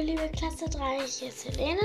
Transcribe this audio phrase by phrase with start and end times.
[0.00, 1.80] liebe Klasse 3, hier ist Helene.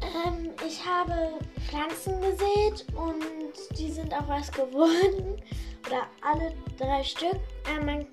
[0.00, 1.38] Ähm, ich habe
[1.68, 5.40] Pflanzen gesät und die sind auch was geworden.
[5.86, 7.38] Oder alle drei Stück.
[7.68, 8.06] Ähm, man,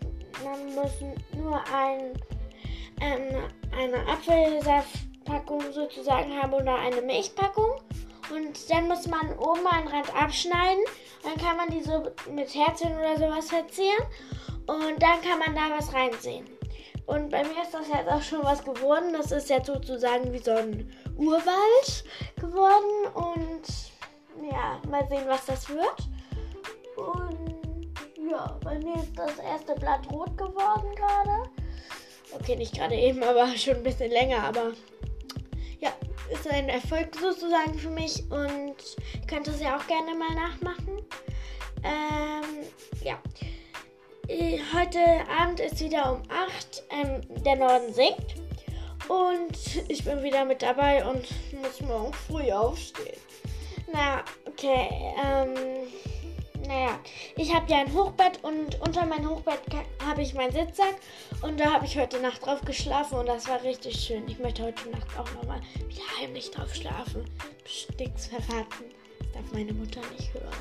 [0.43, 0.91] man, muss
[1.35, 2.13] nur ein,
[3.01, 3.43] ähm,
[3.77, 7.81] eine Apfelsaftpackung sozusagen haben oder eine Milchpackung.
[8.31, 10.83] Und dann muss man oben einen Rand abschneiden.
[11.23, 14.05] Dann kann man die so mit Herzchen oder sowas verzieren.
[14.67, 16.54] Und dann kann man da was reinsehen.
[17.05, 19.13] Und bei mir ist das jetzt auch schon was geworden.
[19.13, 22.03] Das ist jetzt sozusagen wie so ein Urwald
[22.37, 23.07] geworden.
[23.13, 25.97] Und ja, mal sehen, was das wird.
[26.95, 27.93] Und
[28.29, 31.49] ja, bei mir ist das erste Blatt rot geworden gerade.
[32.33, 34.43] Okay, nicht gerade eben, aber schon ein bisschen länger.
[34.43, 34.71] Aber
[35.79, 35.93] ja,
[36.31, 38.23] ist ein Erfolg sozusagen für mich.
[38.31, 38.75] Und
[39.13, 41.05] ihr könnt es ja auch gerne mal nachmachen.
[41.83, 42.65] Ähm,
[43.03, 43.19] ja.
[44.37, 44.99] Äh, heute
[45.31, 46.83] Abend ist wieder um 8.
[46.89, 48.35] Ähm, der Norden sinkt.
[49.07, 51.25] Und ich bin wieder mit dabei und
[51.61, 53.17] muss morgen früh aufstehen.
[53.93, 54.89] Na, okay.
[55.23, 55.53] Ähm,
[56.67, 56.99] naja,
[57.37, 59.61] ich habe ja ein Hochbett und unter mein Hochbett
[60.05, 60.95] habe ich meinen Sitzsack
[61.41, 64.27] und da habe ich heute Nacht drauf geschlafen und das war richtig schön.
[64.27, 67.23] Ich möchte heute Nacht auch nochmal wieder heimlich drauf schlafen.
[67.63, 69.04] Bestimmt verraten.
[69.19, 70.53] Das darf meine Mutter nicht hören.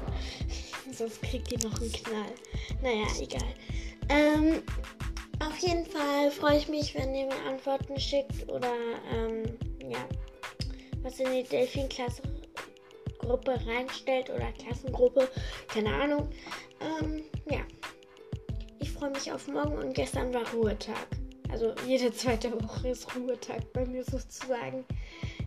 [0.93, 2.35] Sonst kriegt die noch einen Knall.
[2.83, 3.55] Naja, egal.
[4.09, 4.63] Ähm,
[5.41, 8.73] auf jeden Fall freue ich mich, wenn ihr mir Antworten schickt oder
[9.13, 9.45] ähm,
[9.91, 10.07] ja,
[11.03, 15.29] was in die Delfin-Klasse-Gruppe reinstellt oder Klassengruppe,
[15.69, 16.31] keine Ahnung.
[16.81, 17.61] Ähm, ja,
[18.79, 21.09] ich freue mich auf morgen und gestern war Ruhetag.
[21.51, 24.85] Also jede zweite Woche ist Ruhetag bei mir sozusagen.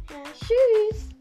[0.10, 1.17] Ja, tschüss.